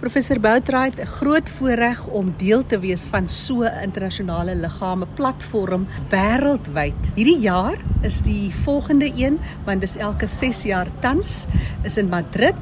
Professor 0.00 0.40
Boutrait, 0.40 0.96
'n 0.98 1.06
groot 1.06 1.48
voorreg 1.50 2.06
om 2.06 2.34
deel 2.36 2.66
te 2.66 2.78
wees 2.78 3.08
van 3.12 3.28
so 3.28 3.62
'n 3.62 3.82
internasionale 3.82 4.54
liggame 4.54 5.06
platform 5.14 5.86
wêreldwyd. 6.08 7.00
Hierdie 7.14 7.40
jaar 7.40 7.76
is 8.00 8.20
die 8.20 8.54
volgende 8.64 9.12
een, 9.16 9.38
want 9.64 9.80
dis 9.80 9.96
elke 9.96 10.26
6 10.26 10.62
jaar 10.62 10.86
tans, 11.00 11.46
is 11.82 11.96
in 11.96 12.08
Madrid. 12.08 12.56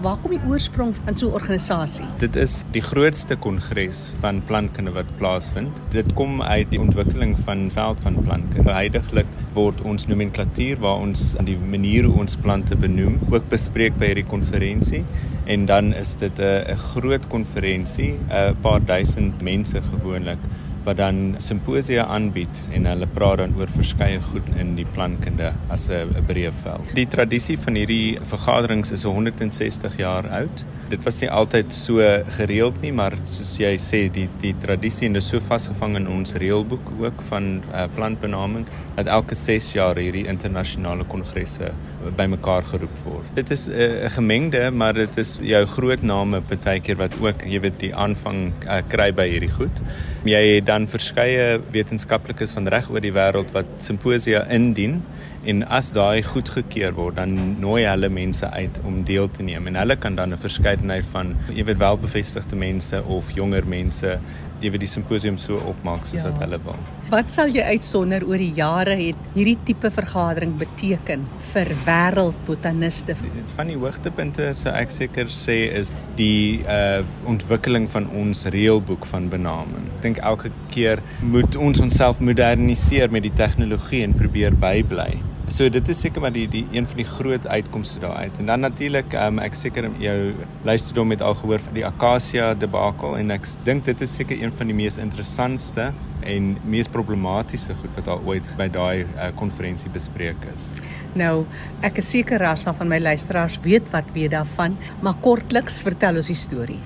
Waar 0.00 0.16
kom 0.16 0.32
die 0.32 0.40
oorsprong 0.48 0.94
van 1.04 1.16
so 1.16 1.28
'n 1.28 1.32
organisasie? 1.36 2.04
Dit 2.18 2.36
is 2.36 2.62
die 2.72 2.80
grootste 2.80 3.36
kongres 3.36 4.12
van 4.20 4.42
plantkunde 4.42 4.90
wat 4.90 5.04
plaasvind. 5.16 5.80
Dit 5.90 6.12
kom 6.12 6.42
uit 6.42 6.70
die 6.70 6.80
ontwikkeling 6.80 7.36
van 7.44 7.70
veld 7.70 8.00
van 8.00 8.16
plantkunde. 8.22 8.72
Heidiglik 8.72 9.26
word 9.52 9.80
ons 9.80 10.06
nomenklatuur 10.06 10.80
waar 10.80 10.96
ons 10.96 11.36
aan 11.36 11.44
die 11.44 11.58
manier 11.58 12.04
hoe 12.04 12.18
ons 12.18 12.36
plante 12.36 12.76
benoem 12.76 13.18
ook 13.30 13.48
bespreek 13.48 13.96
by 13.96 14.06
hierdie 14.06 14.24
konferensie 14.24 15.04
en 15.44 15.66
dan 15.66 15.92
is 15.92 16.16
dit 16.16 16.38
'n 16.38 16.76
groot 16.76 17.26
konferensie, 17.26 18.16
'n 18.30 18.56
paar 18.60 18.84
duisend 18.84 19.42
mense 19.42 19.82
gewoonlik 19.82 20.38
wat 20.84 20.96
dan 20.96 21.34
simposia 21.38 22.06
aanbied 22.06 22.68
en 22.72 22.86
hulle 22.88 23.06
praat 23.06 23.42
dan 23.42 23.54
oor 23.58 23.68
verskeie 23.68 24.20
goed 24.30 24.46
in 24.56 24.74
die 24.78 24.86
plantkunde 24.94 25.52
as 25.68 25.88
'n 25.90 26.24
breë 26.26 26.52
veld. 26.62 26.94
Die 26.94 27.06
tradisie 27.06 27.58
van 27.58 27.74
hierdie 27.74 28.18
vergaderings 28.22 28.92
is 28.92 29.04
160 29.04 29.96
jaar 29.96 30.28
oud. 30.28 30.64
Dit 30.90 31.04
was 31.06 31.20
nie 31.22 31.28
altyd 31.30 31.70
so 31.74 32.02
gereeld 32.34 32.80
nie, 32.82 32.90
maar 32.90 33.14
soos 33.28 33.52
jy 33.60 33.70
sê, 33.78 34.00
die 34.10 34.26
die 34.42 34.50
tradisie 34.58 35.06
en 35.06 35.14
dit 35.14 35.22
is 35.22 35.28
so 35.30 35.38
vasgevang 35.44 35.94
in 36.00 36.08
ons 36.10 36.34
reëlboek 36.42 36.90
ook 36.98 37.22
van 37.28 37.46
uh, 37.70 37.84
plantbenaming 37.94 38.66
dat 38.96 39.06
elke 39.06 39.38
6 39.38 39.68
jaar 39.76 40.00
hierdie 40.02 40.24
internasionale 40.32 41.06
kongresse 41.06 41.70
bymekaar 42.18 42.66
geroep 42.72 42.98
word. 43.04 43.30
Dit 43.38 43.52
is 43.54 43.68
eh, 43.68 43.76
'n 43.76 44.04
uh, 44.04 44.10
gemengde, 44.16 44.70
maar 44.70 44.94
dit 44.94 45.16
is 45.22 45.36
jou 45.40 45.62
groot 45.76 46.02
name 46.02 46.40
partykeer 46.40 46.96
wat 46.96 47.14
ook, 47.20 47.46
jy 47.46 47.60
weet, 47.60 47.78
die 47.80 47.94
aanvang 47.94 48.52
uh, 48.66 48.82
kry 48.88 49.12
by 49.14 49.28
hierdie 49.30 49.52
goed. 49.54 49.82
Jy 50.24 50.42
het 50.56 50.66
dan 50.66 50.88
verskeie 50.88 51.60
wetenskaplikes 51.70 52.52
van 52.52 52.66
reg 52.66 52.90
oor 52.90 53.00
die 53.00 53.14
wêreld 53.14 53.54
wat 53.54 53.66
simposia 53.78 54.42
indien 54.50 55.02
en 55.44 55.62
as 55.72 55.88
daai 55.96 56.22
goedgekeur 56.22 56.92
word 56.98 57.16
dan 57.16 57.32
nooi 57.60 57.84
hulle 57.86 58.10
mense 58.12 58.50
uit 58.50 58.80
om 58.84 59.00
deel 59.08 59.30
te 59.32 59.42
neem 59.46 59.70
en 59.70 59.78
hulle 59.80 59.96
kan 59.96 60.14
dan 60.14 60.32
'n 60.34 60.38
verskeidenheid 60.38 61.06
van 61.12 61.36
jy 61.48 61.64
weet 61.64 61.78
welbevestigde 61.78 62.56
mense 62.56 63.02
of 63.04 63.30
jonger 63.32 63.66
mense 63.66 64.18
die 64.60 64.70
vir 64.72 64.82
die 64.82 64.88
simposium 64.90 65.38
so 65.40 65.60
opmaak 65.70 66.06
soos 66.08 66.20
ja. 66.20 66.28
wat 66.28 66.42
hulle 66.44 66.58
wil. 66.64 66.76
Wat 67.10 67.32
sal 67.32 67.50
jy 67.54 67.64
uitsonder 67.74 68.26
oor 68.28 68.40
die 68.42 68.52
jare 68.54 68.96
het 69.00 69.16
hierdie 69.34 69.56
tipe 69.64 69.90
vergadering 69.94 70.52
beteken 70.60 71.24
vir 71.54 71.72
wêreldbotaniste? 71.86 73.16
Van 73.56 73.72
die 73.72 73.78
hoogtepunte 73.80 74.50
sou 74.54 74.74
ek 74.76 74.92
seker 74.94 75.32
sê 75.32 75.58
is 75.80 75.92
die 76.20 76.60
uh 76.68 77.00
ontwikkeling 77.30 77.88
van 77.90 78.08
ons 78.16 78.44
reëlboek 78.52 79.06
van 79.06 79.28
benaming. 79.32 79.88
Ek 79.96 80.02
dink 80.02 80.22
elke 80.32 80.50
keer 80.74 81.02
moet 81.22 81.56
ons 81.56 81.80
onsself 81.80 82.20
moderniseer 82.20 83.10
met 83.10 83.22
die 83.22 83.34
tegnologie 83.42 84.04
en 84.04 84.16
probeer 84.16 84.56
bybly. 84.56 85.20
So 85.50 85.66
dit 85.66 85.88
is 85.90 85.98
seker 85.98 86.22
maar 86.22 86.30
die 86.30 86.46
die 86.48 86.62
een 86.70 86.86
van 86.86 87.00
die 87.00 87.08
groot 87.08 87.46
uitkomste 87.50 87.98
daar 88.04 88.14
uit. 88.22 88.38
En 88.38 88.46
dan 88.46 88.62
natuurlik, 88.62 89.16
um, 89.18 89.40
ek 89.42 89.56
seker 89.58 89.88
jou 89.98 90.18
luisterdom 90.62 91.10
het 91.10 91.24
al 91.26 91.34
gehoor 91.40 91.58
van 91.64 91.74
die 91.74 91.84
Acacia 91.86 92.52
debakel 92.54 93.16
en 93.18 93.34
ek 93.34 93.48
dink 93.66 93.84
dit 93.88 94.06
is 94.06 94.14
seker 94.14 94.38
een 94.38 94.54
van 94.54 94.70
die 94.70 94.76
mees 94.78 95.00
interessantste 95.02 95.90
en 96.22 96.54
mees 96.62 96.86
problematiese 96.86 97.74
goed 97.74 97.98
wat 97.98 98.12
al 98.14 98.22
ooit 98.30 98.46
by 98.60 98.68
daai 98.70 99.06
konferensie 99.40 99.90
uh, 99.90 99.96
bespreek 99.98 100.48
is. 100.54 100.70
Nou, 101.18 101.42
ek 101.82 101.98
is 101.98 102.14
seker 102.14 102.38
ras 102.38 102.62
van 102.70 102.86
my 102.86 103.00
luisteraars 103.02 103.58
weet 103.66 103.90
wat 103.90 104.06
weet 104.14 104.30
daarvan, 104.36 104.78
maar 105.02 105.18
kortliks 105.24 105.82
vertel 105.82 106.22
ons 106.22 106.30
die 106.30 106.38
storie. 106.38 106.78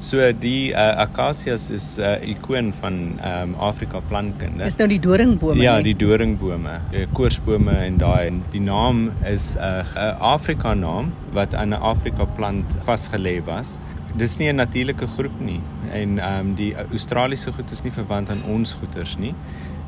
So 0.00 0.32
die 0.32 0.70
uh, 0.70 0.94
acacias 1.02 1.70
is 1.70 1.98
'n 1.98 2.02
uh, 2.02 2.30
ikoon 2.30 2.72
van 2.80 3.18
um, 3.24 3.54
Afrika 3.58 4.00
plantkunde. 4.00 4.64
Dis 4.64 4.76
nou 4.76 4.86
die 4.88 5.00
doringbome. 5.00 5.62
Ja, 5.62 5.80
die 5.82 5.96
doringbome, 5.96 6.80
die 6.90 7.06
koorsbome 7.12 7.72
en 7.72 7.98
daai 7.98 8.28
en 8.28 8.44
die 8.50 8.60
naam 8.60 9.10
is 9.26 9.56
'n 9.56 9.82
uh, 9.98 10.20
Afrika 10.20 10.74
naam 10.74 11.12
wat 11.32 11.54
aan 11.54 11.74
'n 11.74 11.82
Afrika 11.82 12.24
plant 12.24 12.76
vasgelê 12.86 13.42
was. 13.44 13.78
Dis 14.16 14.38
nie 14.38 14.48
'n 14.52 14.56
natuurlike 14.56 15.06
groep 15.06 15.40
nie 15.40 15.60
en 15.92 16.18
um, 16.32 16.54
die 16.54 16.74
Australiese 16.90 17.52
goed 17.52 17.70
is 17.70 17.82
nie 17.82 17.92
verwant 17.92 18.30
aan 18.30 18.42
ons 18.46 18.72
goeters 18.72 19.16
nie. 19.18 19.34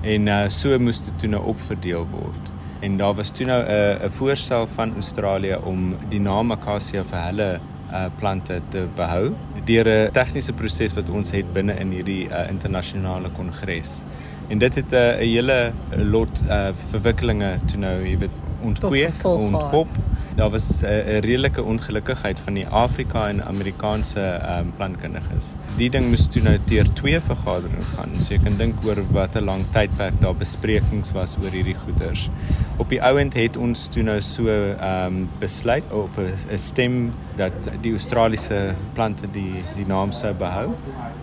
En 0.03 0.27
uh, 0.27 0.49
so 0.49 0.79
moes 0.79 1.05
dit 1.05 1.19
toe 1.19 1.29
nou 1.29 1.43
opverdeel 1.45 2.07
word. 2.11 2.53
En 2.81 2.97
daar 2.97 3.15
was 3.15 3.31
toe 3.31 3.47
nou 3.47 3.63
'n 3.63 3.71
uh, 3.71 4.05
'n 4.05 4.11
voorstel 4.11 4.67
van 4.67 4.95
Australië 4.95 5.57
om 5.65 5.97
die 6.09 6.21
naam 6.21 6.51
acacia 6.51 7.05
vir 7.05 7.23
hulle 7.23 7.61
uh 7.93 8.07
plante 8.19 8.61
te 8.69 8.87
behou 8.95 9.35
deur 9.71 9.89
'n 9.89 10.13
tegniese 10.13 10.53
proses 10.53 10.95
wat 10.99 11.09
ons 11.11 11.31
het 11.31 11.53
binne 11.55 11.75
in 11.79 11.95
hierdie 11.95 12.25
uh, 12.29 12.49
internasionale 12.51 13.31
kongres. 13.37 14.01
En 14.49 14.59
dit 14.59 14.75
het 14.75 14.93
'n 14.93 14.95
uh, 14.95 15.15
hele 15.23 15.73
lot 15.97 16.43
uh 16.49 16.71
verwikkelinge 16.91 17.59
toe 17.67 17.79
nou, 17.79 17.97
jy 18.07 18.19
weet, 18.19 18.37
ontkweek, 18.63 19.25
ontkop. 19.25 19.89
Daar 20.35 20.51
was 20.51 20.83
'n 20.83 20.85
uh, 20.85 21.19
redelike 21.19 21.63
ongelukkigheid 21.63 22.41
van 22.41 22.55
die 22.55 22.67
Afrika 22.67 23.29
en 23.29 23.45
Amerikaanse 23.45 24.41
um, 24.59 24.73
plantkundiges. 24.77 25.55
Die 25.77 25.91
ding 25.91 26.09
moes 26.09 26.27
toe 26.27 26.43
nou 26.43 26.59
teer 26.65 26.93
twee 26.93 27.21
vergaderings 27.21 27.91
gaan. 27.91 28.21
So 28.21 28.35
jy 28.35 28.41
kan 28.43 28.57
dink 28.57 28.85
oor 28.85 29.03
wat 29.13 29.35
'n 29.37 29.45
lang 29.45 29.65
tydperk 29.71 30.21
daar 30.21 30.37
besprekings 30.37 31.13
was 31.13 31.37
oor 31.43 31.51
hierdie 31.51 31.75
goeters. 31.75 32.31
Op 32.77 32.89
die 32.89 33.03
ouend 33.03 33.35
het 33.35 33.57
ons 33.57 33.89
toe 33.89 34.03
nou 34.03 34.21
so 34.21 34.47
ehm 34.47 35.07
um, 35.07 35.29
besluit 35.39 35.93
op 35.93 36.19
'n 36.19 36.59
stem 36.59 37.13
dat 37.37 37.53
die 37.81 37.93
Australiese 37.93 38.75
plante 38.93 39.27
die 39.33 39.65
die 39.77 39.87
naam 39.87 40.13
sou 40.13 40.35
behou. 40.35 40.69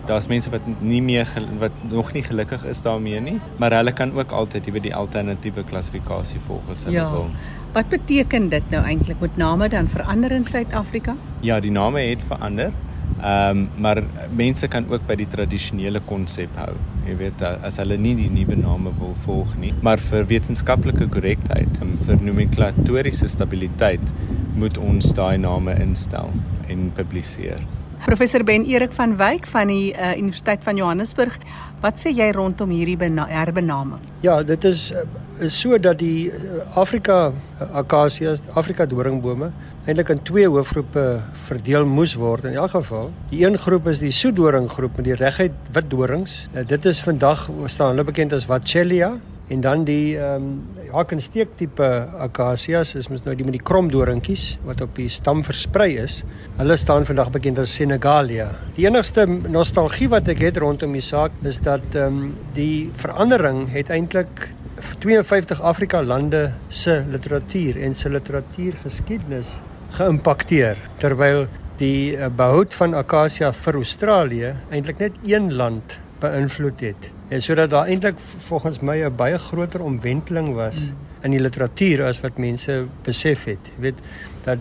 Daar's 0.06 0.26
mense 0.26 0.50
wat 0.50 0.60
nie 0.80 1.02
meer 1.02 1.28
wat 1.58 1.72
nog 1.82 2.12
nie 2.12 2.22
gelukkig 2.22 2.64
is 2.64 2.82
daarmee 2.82 3.20
nie, 3.20 3.40
maar 3.56 3.72
hulle 3.72 3.92
kan 3.92 4.12
ook 4.12 4.30
altyd 4.30 4.66
jy 4.66 4.72
weet 4.72 4.82
die 4.82 4.94
alternatiewe 4.94 5.64
klassifikasie 5.64 6.40
volg 6.46 6.70
as 6.70 6.84
hulle 6.84 6.96
ja. 6.96 7.10
wil. 7.10 7.30
Wat 7.72 7.88
beteken 7.88 8.48
dit 8.48 8.70
nou 8.72 8.80
eintlik 8.84 9.20
met 9.20 9.36
name 9.36 9.68
dan 9.68 9.88
verander 9.88 10.32
in 10.32 10.44
Suid-Afrika? 10.44 11.16
Ja, 11.40 11.60
die 11.60 11.70
name 11.70 12.00
het 12.00 12.24
verander. 12.26 12.72
Ehm 13.18 13.56
um, 13.56 13.68
maar 13.76 14.02
mense 14.36 14.68
kan 14.68 14.84
ook 14.88 15.06
by 15.06 15.14
die 15.18 15.26
tradisionele 15.26 16.00
konsep 16.06 16.56
hou. 16.56 16.74
Jy 17.06 17.16
weet 17.16 17.42
as 17.42 17.80
hulle 17.80 17.96
nie 17.96 18.14
die 18.16 18.28
nuwe 18.30 18.56
name 18.56 18.92
wil 18.98 19.14
volg 19.24 19.56
nie, 19.58 19.72
maar 19.82 19.98
vir 19.98 20.28
wetenskaplike 20.28 21.08
korrektheid, 21.08 21.82
vir 22.06 22.22
nomenklatoriese 22.22 23.28
stabiliteit 23.28 24.14
moet 24.54 24.78
ons 24.78 25.12
daai 25.14 25.38
name 25.38 25.74
instel 25.82 26.30
en 26.68 26.90
publiseer. 26.94 27.64
Professor 28.04 28.44
Ben 28.44 28.64
Erik 28.64 28.92
van 28.92 29.16
Wyk 29.16 29.46
van 29.46 29.66
die 29.66 29.92
uh, 29.92 30.16
Universiteit 30.16 30.62
van 30.62 30.76
Johannesburg, 30.76 31.38
wat 31.82 32.00
sê 32.00 32.12
jy 32.14 32.30
rondom 32.34 32.70
hierdie 32.70 32.96
herbenaming? 33.28 34.00
Ja, 34.22 34.42
dit 34.42 34.64
is 34.64 34.92
uh, 34.92 35.02
so 35.48 35.78
dat 35.78 35.98
die 35.98 36.30
uh, 36.30 36.62
Afrika 36.78 37.32
akacias, 37.72 38.42
Afrika 38.54 38.86
doringbome 38.86 39.50
eintlik 39.88 40.10
in 40.12 40.22
twee 40.22 40.48
hoofgroepe 40.48 41.22
verdeel 41.48 41.86
moes 41.86 42.14
word 42.14 42.44
in 42.44 42.54
elk 42.54 42.74
geval. 42.76 43.10
Die 43.30 43.44
een 43.46 43.58
groep 43.58 43.88
is 43.88 44.02
die 44.02 44.12
soedoringgroep 44.12 44.96
met 45.00 45.08
die 45.08 45.16
reguit 45.16 45.54
wit 45.72 45.90
dorings. 45.90 46.46
Dit 46.66 46.84
is 46.84 47.00
vandag 47.00 47.48
staan 47.66 47.94
hulle 47.94 48.04
bekend 48.04 48.32
as 48.36 48.44
Vachelia 48.44 49.14
En 49.48 49.60
dan 49.64 49.84
die 49.88 50.18
ehm 50.18 50.42
um, 50.42 50.48
hak 50.92 51.12
en 51.12 51.20
steek 51.20 51.50
tipe 51.60 51.86
akasias 52.24 52.94
is 52.96 53.08
mos 53.12 53.24
nou 53.26 53.34
die 53.36 53.44
met 53.44 53.56
die 53.58 53.64
krom 53.70 53.90
doringkies 53.92 54.58
wat 54.64 54.80
op 54.84 54.94
die 54.96 55.08
stam 55.12 55.42
versprei 55.44 55.90
is. 56.00 56.22
Hulle 56.56 56.76
staan 56.80 57.04
vandag 57.08 57.30
bekend 57.32 57.60
as 57.60 57.74
Senegalia. 57.76 58.50
Die 58.76 58.86
enigste 58.88 59.26
nostalgie 59.28 60.08
wat 60.12 60.28
ek 60.32 60.40
het 60.46 60.60
rondom 60.60 60.96
die 60.96 61.04
saak 61.04 61.32
is 61.48 61.60
dat 61.64 61.96
ehm 61.96 62.22
um, 62.22 62.36
die 62.56 62.90
verandering 62.96 63.66
het 63.72 63.92
eintlik 63.92 64.48
52 65.00 65.60
Afrika 65.60 66.02
lande 66.02 66.52
se 66.68 67.02
literatuur 67.10 67.80
en 67.82 67.94
se 67.94 68.10
literatuurgeskiedenis 68.10 69.56
geïmpakteer 69.96 70.78
terwyl 71.02 71.46
die 71.80 72.16
uh, 72.16 72.28
behoud 72.28 72.74
van 72.74 72.94
akasia 72.94 73.52
vir 73.52 73.80
Australië 73.80 74.56
eintlik 74.70 75.00
net 75.02 75.22
een 75.26 75.52
land 75.54 75.98
beïnvloed 76.20 76.80
het. 76.82 77.12
En 77.28 77.42
sodat 77.42 77.70
daar 77.70 77.86
eintlik 77.86 78.18
volgens 78.18 78.80
my 78.80 79.04
'n 79.04 79.14
baie 79.16 79.38
groter 79.38 79.82
omwenteling 79.82 80.54
was 80.54 80.78
mm. 80.78 81.07
In 81.22 81.30
die 81.30 81.40
literatuur 81.40 82.04
as 82.04 82.20
wat 82.20 82.38
mense 82.38 82.86
besef 83.04 83.44
het. 83.44 83.70
Jy 83.76 83.80
weet 83.88 84.02
dat 84.48 84.58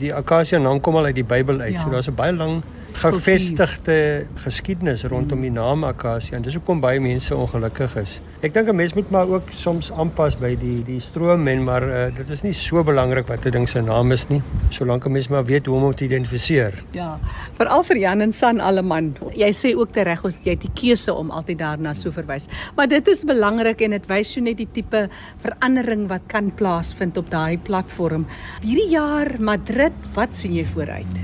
die 0.00 0.10
akasia 0.14 0.58
naam 0.58 0.80
kom 0.80 0.98
al 0.98 1.10
uit 1.10 1.18
die 1.20 1.26
Bybel 1.26 1.60
uit. 1.60 1.76
Ja. 1.76 1.84
So 1.84 1.90
daar's 1.90 2.08
'n 2.08 2.14
baie 2.14 2.32
lang 2.32 2.62
gevestigde 2.92 4.26
geskiedenis 4.34 5.04
rondom 5.04 5.40
die 5.40 5.52
naam 5.52 5.84
akasia 5.84 6.36
en 6.36 6.42
dis 6.42 6.54
hoekom 6.54 6.80
baie 6.80 7.00
mense 7.00 7.36
ongelukkig 7.36 7.96
is. 7.96 8.20
Ek 8.40 8.54
dink 8.54 8.68
'n 8.68 8.76
mens 8.76 8.94
moet 8.94 9.10
maar 9.10 9.28
ook 9.28 9.50
soms 9.54 9.92
aanpas 9.92 10.36
by 10.38 10.56
die 10.56 10.82
die 10.84 11.00
stroom 11.00 11.46
en 11.46 11.64
maar 11.64 11.82
uh, 11.88 12.16
dit 12.16 12.30
is 12.30 12.42
nie 12.42 12.52
so 12.52 12.82
belangrik 12.82 13.28
wat 13.28 13.46
'n 13.46 13.50
ding 13.50 13.68
se 13.68 13.80
naam 13.80 14.12
is 14.12 14.28
nie, 14.28 14.42
solank 14.70 15.04
'n 15.04 15.12
mens 15.12 15.28
maar 15.28 15.44
weet 15.44 15.66
hoe 15.66 15.76
om 15.76 15.86
dit 15.88 15.96
te 15.96 16.04
identifiseer. 16.04 16.72
Ja. 16.92 17.18
Veral 17.56 17.84
vir 17.84 17.98
Jan 17.98 18.20
en 18.20 18.32
San 18.32 18.60
alleman. 18.60 19.16
Jy 19.34 19.52
sê 19.52 19.76
ook 19.76 19.92
te 19.92 20.02
reg 20.02 20.24
ons 20.24 20.40
jy 20.42 20.50
het 20.50 20.60
die 20.60 20.72
keuse 20.74 21.14
om 21.14 21.30
altyd 21.30 21.58
daarna 21.58 21.94
so 21.94 22.10
verwys. 22.10 22.46
Maar 22.76 22.88
dit 22.88 23.08
is 23.08 23.24
belangrik 23.24 23.80
en 23.80 23.90
dit 23.90 24.06
wys 24.06 24.32
so 24.32 24.40
net 24.40 24.56
die 24.56 24.68
tipe 24.72 25.08
verandering 25.38 25.97
wat 26.06 26.28
kan 26.30 26.52
plaasvind 26.54 27.16
op 27.16 27.30
daardie 27.30 27.58
platform. 27.58 28.26
Hierdie 28.62 28.90
jaar 28.92 29.34
Madrid, 29.40 29.92
wat 30.14 30.36
sien 30.38 30.54
jy 30.54 30.64
vooruit? 30.68 31.18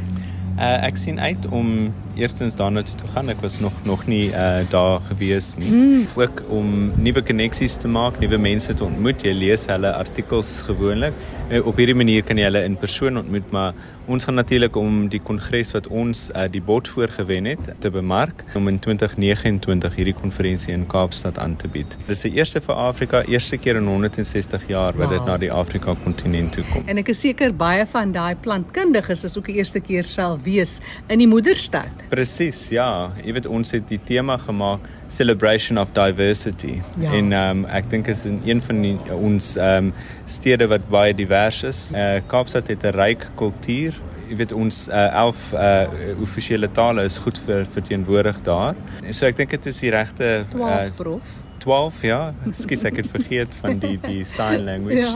Uh, 0.59 0.87
ek 0.87 0.99
sien 0.99 1.21
uit 1.21 1.47
om 1.51 1.93
eerstens 2.17 2.57
daarna 2.57 2.83
toe 2.83 2.97
te 2.97 3.07
gaan. 3.15 3.29
Ek 3.29 3.41
was 3.41 3.61
nog 3.61 3.73
nog 3.85 4.07
nie 4.07 4.29
uh 4.31 4.63
daar 4.71 5.01
gewees 5.09 5.55
nie. 5.57 5.71
Mm. 5.71 6.07
Ook 6.15 6.43
om 6.49 6.93
nuwe 6.97 7.23
koneksies 7.23 7.77
te 7.77 7.89
maak, 7.89 8.19
nuwe 8.21 8.39
mense 8.39 8.75
te 8.75 8.85
ontmoet. 8.85 9.23
Jy 9.23 9.33
lees 9.33 9.67
hulle 9.67 9.93
artikels 9.93 10.61
gewoonlik. 10.67 11.15
Uh, 11.51 11.61
op 11.67 11.77
hierdie 11.77 11.97
manier 11.97 12.25
kan 12.25 12.39
jy 12.41 12.47
hulle 12.49 12.63
in 12.65 12.77
persoon 12.81 13.19
ontmoet, 13.21 13.51
maar 13.53 13.75
ons 14.09 14.25
gaan 14.25 14.39
natuurlik 14.39 14.77
om 14.81 15.09
die 15.13 15.21
kongres 15.21 15.75
wat 15.75 15.87
ons 15.93 16.31
uh, 16.33 16.47
die 16.49 16.63
bod 16.65 16.89
voorgewen 16.89 17.45
het 17.49 17.69
te 17.81 17.91
bemark 17.93 18.45
om 18.57 18.69
in 18.69 18.79
2029 18.81 19.97
hierdie 19.99 20.17
konferensie 20.17 20.73
in 20.73 20.87
Kaapstad 20.89 21.39
aan 21.41 21.57
te 21.61 21.69
bied. 21.69 21.97
Dis 22.09 22.25
die 22.25 22.33
eerste 22.39 22.63
vir 22.65 22.81
Afrika, 22.87 23.23
eerste 23.29 23.59
keer 23.61 23.81
in 23.81 23.89
160 23.89 24.67
jaar 24.73 24.97
wat 24.97 25.13
dit 25.13 25.21
wow. 25.21 25.29
na 25.29 25.37
die 25.41 25.53
Afrika 25.53 25.97
kontinent 26.05 26.57
toe 26.57 26.65
kom. 26.73 26.85
En 26.89 27.01
ek 27.01 27.13
is 27.13 27.21
seker 27.25 27.53
baie 27.53 27.85
van 27.93 28.13
daai 28.17 28.35
plantkundiges 28.45 29.25
is 29.29 29.37
ook 29.37 29.53
die 29.53 29.59
eerste 29.61 29.85
keer 29.85 30.09
sal 30.09 30.41
wees 30.45 30.79
in 31.09 31.21
die 31.21 31.29
moederstad. 31.29 32.04
Presies, 32.15 32.69
ja. 32.71 33.11
Jy 33.25 33.33
weet 33.35 33.47
ons 33.51 33.75
het 33.75 33.89
die 33.91 33.99
tema 33.99 34.37
gemaak 34.39 34.85
celebration 35.11 35.81
of 35.83 35.91
diversity. 35.97 36.77
Ja. 37.03 37.11
En 37.11 37.33
ehm 37.33 37.65
um, 37.65 37.65
ek 37.75 37.89
dink 37.91 38.11
is 38.13 38.23
in 38.29 38.41
een 38.47 38.63
van 38.63 38.83
die, 38.85 38.95
ons 39.15 39.55
ehm 39.59 39.91
um, 39.91 39.93
stede 40.31 40.69
wat 40.71 40.87
baie 40.93 41.15
divers 41.15 41.63
is. 41.67 41.81
Uh, 41.91 42.21
Kaapstad 42.31 42.71
het 42.71 42.87
'n 42.87 42.95
ryk 42.95 43.27
kultuur. 43.41 43.99
Jy 44.29 44.37
weet 44.37 44.53
ons 44.53 44.89
uh, 44.89 45.09
elf 45.25 45.53
uh, 45.53 45.87
offisiële 46.23 46.71
tale 46.73 47.05
is 47.05 47.19
goed 47.19 47.39
vir 47.47 47.67
verteenwoordig 47.67 48.41
daar. 48.47 48.79
So 49.11 49.27
ek 49.27 49.37
dink 49.37 49.51
dit 49.51 49.67
is 49.67 49.81
die 49.83 49.91
regte 49.91 50.45
12 50.55 50.97
prof. 50.97 51.44
12 51.65 52.03
ja. 52.05 52.19
Skus 52.53 52.85
ek 52.85 53.01
het 53.01 53.09
vergeet 53.09 53.55
van 53.63 53.81
die 53.83 53.97
die 54.05 54.21
sign 54.29 54.67
language. 54.69 55.01
Ja, 55.01 55.15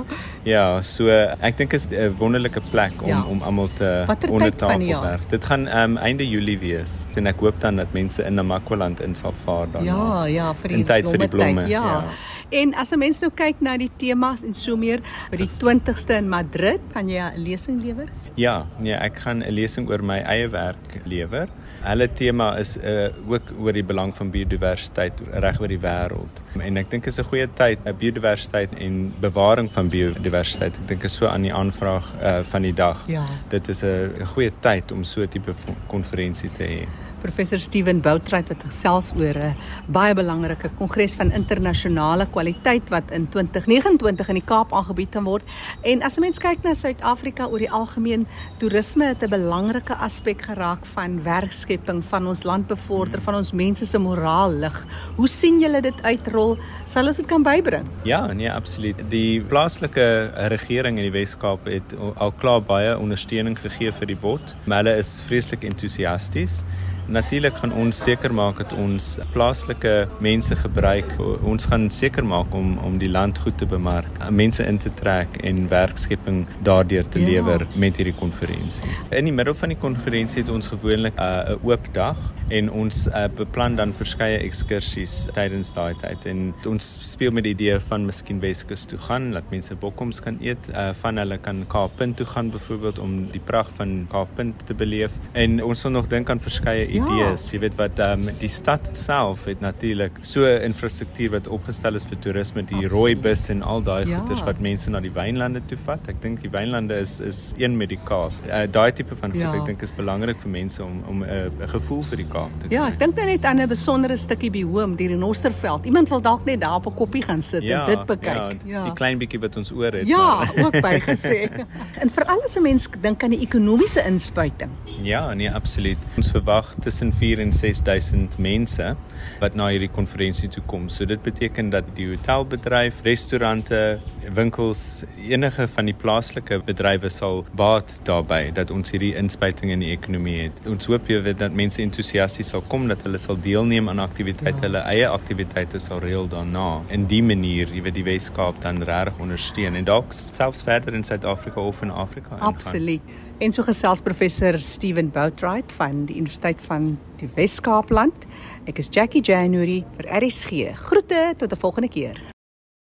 ja 0.48 0.64
so 0.86 1.12
ek 1.12 1.60
dink 1.60 1.76
is 1.76 1.86
'n 1.90 2.16
wonderlike 2.20 2.62
plek 2.72 3.02
om 3.02 3.12
ja. 3.12 3.22
om 3.28 3.42
almal 3.44 3.68
te 3.76 3.90
ondertafel 4.28 5.02
werk. 5.02 5.28
Dit 5.28 5.44
gaan 5.44 5.68
um, 5.68 5.96
einde 6.00 6.24
julie 6.28 6.58
wees 6.58 7.04
en 7.18 7.26
ek 7.26 7.44
hoop 7.44 7.60
dan 7.60 7.82
dat 7.82 7.92
mense 7.92 8.22
in 8.24 8.34
Namakwaland 8.38 9.00
in 9.04 9.14
sal 9.18 9.34
vaar 9.44 9.66
dan 9.72 9.84
ja 9.84 10.24
ja 10.30 10.52
vir 10.62 10.76
die 10.76 10.84
tyd 10.84 11.08
vir 11.10 11.24
die 11.26 11.28
blomme 11.28 11.66
ja. 11.68 11.84
ja 11.84 12.02
En 12.48 12.74
as 12.74 12.90
'n 12.92 12.98
mens 12.98 13.18
nou 13.20 13.30
kyk 13.34 13.60
na 13.60 13.76
die 13.76 13.90
temas 13.96 14.42
en 14.42 14.54
so 14.54 14.76
meer 14.76 15.00
by 15.30 15.36
die 15.36 15.50
20ste 15.50 16.16
in 16.16 16.28
Madrid, 16.28 16.80
kan 16.92 17.08
jy 17.08 17.20
'n 17.20 17.42
lesing 17.44 17.82
lewer? 17.82 18.08
Ja, 18.36 18.66
nee, 18.78 18.94
ek 18.94 19.18
gaan 19.18 19.42
'n 19.42 19.52
lesing 19.52 19.88
oor 19.88 20.02
my 20.02 20.18
eie 20.18 20.48
werk 20.48 21.00
lewer. 21.04 21.48
Hulle 21.82 22.08
tema 22.14 22.56
is 22.58 22.76
uh 22.76 23.08
ook 23.26 23.52
oor 23.58 23.72
die 23.72 23.84
belang 23.84 24.16
van 24.16 24.30
biodiversiteit 24.30 25.20
reg 25.32 25.60
oor 25.60 25.68
die 25.68 25.78
wêreld. 25.78 26.42
En 26.60 26.76
ek 26.76 26.90
dink 26.90 27.06
is 27.06 27.18
'n 27.18 27.24
goeie 27.24 27.48
tyd, 27.54 27.78
'n 27.84 27.96
biodiversiteit 27.96 28.74
en 28.78 29.12
bewaring 29.20 29.70
van 29.72 29.88
biodiversiteit. 29.88 30.76
Ek 30.76 30.88
dink 30.88 31.04
is 31.04 31.12
so 31.12 31.26
aan 31.26 31.42
die 31.42 31.54
aanvraag 31.54 32.14
uh 32.22 32.40
van 32.42 32.62
die 32.62 32.74
dag. 32.74 33.04
Ja. 33.06 33.26
Dit 33.48 33.68
is 33.68 33.82
'n 33.82 34.24
goeie 34.24 34.52
tyd 34.60 34.92
om 34.92 35.04
so 35.04 35.20
'n 35.22 35.28
tipe 35.28 35.54
konferensie 35.86 36.50
te 36.50 36.62
hê 36.64 36.88
professor 37.22 37.58
Steven 37.58 38.00
Boutrait 38.00 38.48
wat 38.48 38.62
gesels 38.66 39.12
oor 39.18 39.36
'n 39.36 39.56
baie 39.86 40.14
belangrike 40.14 40.70
kongres 40.78 41.14
van 41.14 41.32
internasionale 41.32 42.26
kwaliteit 42.26 42.88
wat 42.90 43.10
in 43.10 43.28
2029 43.28 44.28
in 44.28 44.34
die 44.34 44.44
Kaap 44.44 44.72
aangebied 44.72 45.12
gaan 45.12 45.24
word. 45.24 45.44
En 45.82 46.02
as 46.02 46.16
'n 46.16 46.20
mens 46.20 46.38
kyk 46.38 46.62
na 46.62 46.74
Suid-Afrika 46.74 47.46
oor 47.46 47.58
die 47.58 47.70
algemeen, 47.70 48.26
toerisme 48.58 49.04
het 49.04 49.22
'n 49.22 49.30
belangrike 49.30 49.94
aspek 49.94 50.42
geraak 50.42 50.86
van 50.86 51.22
werkskepping, 51.22 52.04
van 52.04 52.26
ons 52.26 52.42
land 52.42 52.66
bevorder, 52.66 53.20
van 53.20 53.34
ons 53.34 53.52
mense 53.52 53.86
se 53.86 53.98
moraal 53.98 54.52
lig. 54.52 54.86
Hoe 55.16 55.28
sien 55.28 55.60
julle 55.60 55.80
dit 55.80 56.02
uitrol? 56.02 56.58
Sal 56.84 57.06
ons 57.06 57.16
dit 57.16 57.26
kan 57.26 57.42
bybring? 57.42 57.86
Ja, 58.04 58.32
nee, 58.32 58.52
absoluut. 58.52 58.96
Die 59.08 59.40
plaaslike 59.40 60.32
regering 60.48 60.96
in 60.98 61.04
die 61.04 61.18
Wes-Kaap 61.18 61.64
het 61.64 61.94
al 62.16 62.32
klaar 62.32 62.62
baie 62.62 62.98
ondersteuning 62.98 63.58
gegee 63.58 63.92
vir 63.92 64.06
die 64.06 64.16
bod. 64.16 64.54
Hulle 64.64 64.96
is 64.96 65.22
vreeslik 65.26 65.64
entoesiasties. 65.64 66.62
Natuurlik 67.08 67.56
gaan 67.56 67.72
ons 67.72 67.96
seker 68.04 68.32
maak 68.36 68.58
dat 68.60 68.72
ons 68.76 69.04
plaaslike 69.32 69.92
mense 70.20 70.56
gebruik. 70.60 71.14
Ons 71.40 71.64
gaan 71.70 71.86
seker 71.88 72.26
maak 72.28 72.52
om 72.52 72.74
om 72.84 72.98
die 73.00 73.08
land 73.08 73.38
goed 73.40 73.56
te 73.56 73.64
bemark, 73.66 74.10
mense 74.28 74.64
in 74.68 74.76
te 74.76 74.92
trek 75.00 75.38
en 75.48 75.62
werkskepping 75.70 76.42
daardeur 76.66 77.08
te 77.08 77.22
ja. 77.22 77.30
lewer 77.30 77.64
met 77.80 77.96
hierdie 77.96 78.12
konferensie. 78.18 78.84
In 79.08 79.24
die 79.24 79.32
middel 79.32 79.56
van 79.56 79.72
die 79.72 79.78
konferensie 79.80 80.42
het 80.42 80.52
ons 80.52 80.68
gewoonlik 80.68 81.16
uh, 81.16 81.48
'n 81.48 81.56
uh, 81.56 81.64
oop 81.64 81.88
dag 81.96 82.20
en 82.52 82.68
ons 82.70 83.08
uh, 83.08 83.24
beplan 83.36 83.76
dan 83.76 83.94
verskeie 83.96 84.38
ekskursies 84.44 85.28
tydens 85.32 85.72
daai 85.72 85.94
tyd 86.00 86.24
en 86.26 86.52
ons 86.68 86.84
speel 87.12 87.32
met 87.32 87.44
die 87.44 87.52
idee 87.56 87.78
van 87.88 88.04
miskien 88.04 88.40
Weskus 88.40 88.84
toe 88.84 88.98
gaan, 88.98 89.32
dat 89.32 89.48
mense 89.50 89.74
bokkoms 89.74 90.20
kan 90.20 90.36
eet, 90.40 90.68
uh, 90.72 90.92
van 91.00 91.16
hulle 91.16 91.38
kan 91.38 91.64
Kaappunt 91.68 92.16
toe 92.16 92.26
gaan 92.26 92.50
byvoorbeeld 92.50 92.98
om 92.98 93.30
die 93.32 93.40
pragt 93.40 93.72
van 93.76 94.06
Kaappunt 94.10 94.66
te 94.66 94.74
beleef 94.74 95.12
en 95.32 95.62
ons 95.64 95.82
wil 95.82 95.92
nog 95.92 96.06
dink 96.06 96.30
aan 96.30 96.40
verskeie 96.40 96.97
Ja. 96.97 96.97
Idees. 96.98 97.46
Ja. 97.48 97.56
Jy 97.56 97.60
weet 97.64 97.78
wat 97.80 97.98
ehm 98.02 98.28
um, 98.28 98.34
die 98.40 98.50
stad 98.52 98.90
self 98.96 99.44
het 99.48 99.60
natuurlik 99.64 100.18
so 100.22 100.46
infrastruktuur 100.46 101.30
wat 101.36 101.48
opgestel 101.48 101.98
is 101.98 102.06
vir 102.08 102.20
toerisme, 102.24 102.62
die 102.62 102.76
Absoluut. 102.76 102.92
rooi 102.92 103.16
bus 103.28 103.48
en 103.54 103.62
al 103.62 103.82
daai 103.82 104.04
ja. 104.04 104.18
goeders 104.18 104.44
wat 104.46 104.60
mense 104.64 104.90
na 104.90 105.00
die 105.04 105.12
wynlande 105.14 105.62
toe 105.70 105.78
vat. 105.86 106.10
Ek 106.12 106.20
dink 106.22 106.42
die 106.44 106.52
wynlande 106.52 106.98
is 107.04 107.18
is 107.20 107.52
een 107.58 107.76
met 107.76 107.92
die 107.94 108.00
Kaap. 108.08 108.32
Uh, 108.46 108.64
daai 108.70 108.92
tipe 108.92 109.16
van 109.16 109.34
goed 109.34 109.40
ja. 109.40 109.54
ek 109.54 109.66
dink 109.66 109.82
is 109.82 109.92
belangrik 109.96 110.40
vir 110.44 110.52
mense 110.54 110.82
om 110.84 111.02
om 111.08 111.24
'n 111.24 111.52
uh, 111.62 111.68
gevoel 111.74 112.02
vir 112.10 112.22
die 112.24 112.28
Kaap 112.34 112.52
te 112.60 112.68
kry. 112.68 112.76
Ja, 112.76 112.88
ek 112.88 112.98
dink 112.98 113.16
net 113.16 113.44
aan 113.44 113.60
'n 113.60 113.68
besondere 113.68 114.16
stukkie 114.16 114.50
by 114.50 114.62
hom, 114.62 114.96
die 114.96 115.08
Renosterveld. 115.08 115.86
Iemand 115.86 116.08
wil 116.08 116.22
dalk 116.22 116.44
net 116.44 116.60
daar 116.60 116.78
op 116.80 116.86
'n 116.86 116.94
koppie 116.94 117.22
gaan 117.22 117.42
sit 117.42 117.62
ja, 117.62 117.84
en 117.84 117.96
dit 117.96 118.06
bekyk. 118.06 118.64
Ja, 118.64 118.78
ja, 118.78 118.84
die 118.84 118.92
klein 118.92 119.18
bietjie 119.18 119.40
wat 119.40 119.56
ons 119.56 119.72
oor 119.72 119.92
het. 119.92 120.06
Ja, 120.06 120.44
maar. 120.44 120.52
ook 120.64 120.80
bygesê. 120.80 121.50
en 122.02 122.10
vir 122.10 122.24
alles 122.24 122.56
'n 122.56 122.62
mens 122.62 122.88
dink 123.00 123.22
aan 123.22 123.30
die 123.30 123.40
ekonomiese 123.40 124.04
inspuiting. 124.04 124.70
Ja, 125.02 125.34
nee, 125.34 125.50
absoluut. 125.50 125.98
Ons 126.16 126.30
verwag 126.30 126.74
tussen 126.88 127.12
4 127.12 127.42
en 127.44 127.52
6000 127.52 128.38
mense 128.40 128.94
wat 129.42 129.56
na 129.58 129.68
hierdie 129.68 129.90
konferensie 129.92 130.48
toe 130.48 130.62
kom. 130.70 130.86
So 130.88 131.04
dit 131.08 131.20
beteken 131.22 131.70
dat 131.74 131.90
die 131.98 132.06
hotelbedryf, 132.08 133.02
restaurante, 133.04 133.98
winkels, 134.34 135.04
enige 135.28 135.66
van 135.74 135.90
die 135.90 135.94
plaaslike 135.94 136.60
bedrywe 136.66 137.10
sal 137.12 137.44
baat 137.58 137.92
daarbey 138.08 138.48
dat 138.56 138.72
ons 138.74 138.94
hierdie 138.94 139.12
inspuiting 139.20 139.74
in 139.74 139.84
die 139.84 139.92
ekonomie 139.92 140.38
het. 140.46 140.64
Ons 140.70 140.88
hoop 140.88 141.10
jy 141.12 141.20
weet 141.26 141.42
dat 141.42 141.56
mense 141.56 141.82
entoesiasties 141.84 142.54
sal 142.54 142.64
kom 142.72 142.88
dat 142.88 143.04
hulle 143.06 143.20
sal 143.20 143.36
deelneem 143.44 143.90
aan 143.92 144.00
aktiwiteite, 144.02 144.56
ja. 144.62 144.66
hulle 144.68 144.84
eie 144.88 145.08
aktiwiteite 145.12 145.82
sal 145.82 146.00
reël 146.04 146.28
daarna. 146.30 146.68
In 146.94 147.08
die 147.10 147.22
manier, 147.22 147.68
jy 147.74 147.84
weet 147.84 147.98
die 148.00 148.06
Weskaap 148.08 148.62
dan 148.64 148.80
regtig 148.88 149.20
ondersteun 149.22 149.76
en 149.78 149.88
dalk 149.88 150.16
selfs 150.16 150.64
verder 150.64 150.96
in 150.96 151.04
Suid-Afrika 151.04 151.60
of 151.60 151.82
in 151.84 151.92
Afrika. 151.92 152.40
Absoluut. 152.40 153.16
En 153.38 153.52
so 153.54 153.62
gesels 153.62 154.00
professor 154.02 154.56
Steven 154.58 155.10
Boutwright 155.14 155.72
van 155.72 156.00
die 156.08 156.16
Universiteit 156.16 156.58
van 156.66 156.88
die 157.20 157.28
Wes-Kaapland. 157.36 158.26
Ek 158.66 158.80
is 158.82 158.90
Jackie 158.90 159.22
January 159.22 159.84
vir 159.94 160.10
RSG. 160.18 160.74
Groete 160.74 161.38
tot 161.38 161.54
'n 161.54 161.62
volgende 161.62 161.88
keer. 161.88 162.37